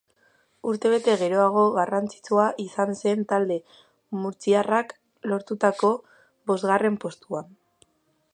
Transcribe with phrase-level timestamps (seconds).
[0.69, 3.59] Urtebete geroago, garrantzitsua izan zen talde
[4.23, 4.97] murtziarrak
[5.33, 5.93] lortutako
[6.55, 7.57] bosgarren postuan.